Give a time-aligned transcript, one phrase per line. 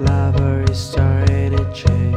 [0.00, 2.14] lover is starting to chafe.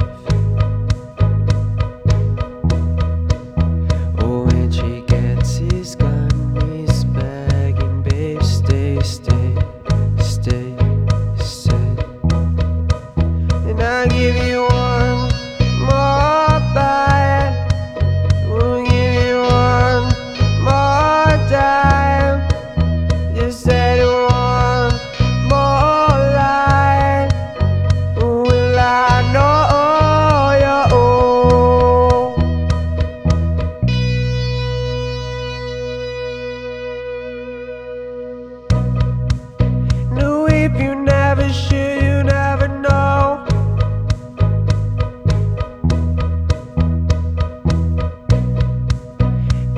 [4.19, 6.29] Oh, when she gets his gun,
[6.71, 9.55] he's begging, babe, stay, stay,
[10.19, 10.75] stay,
[11.37, 11.95] stay.
[13.69, 14.48] And I'll give you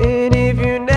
[0.04, 0.91] And if you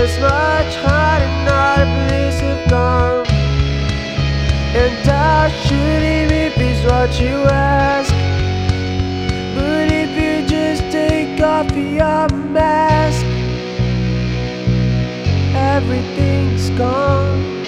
[0.00, 3.26] It's much harder now the police have gone.
[4.80, 8.14] And that shooting me is what you ask.
[9.56, 13.24] But if you just take off your mask
[15.54, 17.58] Everything's gone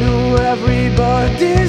[0.00, 1.65] No, everybody